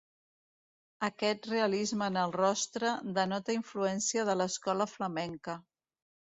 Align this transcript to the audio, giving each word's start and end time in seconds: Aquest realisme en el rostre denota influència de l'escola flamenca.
Aquest 1.07 1.49
realisme 1.49 2.07
en 2.13 2.17
el 2.23 2.33
rostre 2.37 2.95
denota 3.21 3.59
influència 3.59 4.27
de 4.33 4.39
l'escola 4.43 4.93
flamenca. 4.99 5.61